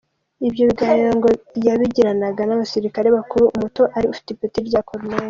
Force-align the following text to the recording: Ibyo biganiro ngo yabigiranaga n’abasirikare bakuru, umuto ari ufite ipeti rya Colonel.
Ibyo 0.47 0.63
biganiro 0.69 1.11
ngo 1.19 1.27
yabigiranaga 1.67 2.41
n’abasirikare 2.45 3.07
bakuru, 3.17 3.45
umuto 3.55 3.81
ari 3.97 4.05
ufite 4.13 4.27
ipeti 4.31 4.59
rya 4.67 4.81
Colonel. 4.87 5.19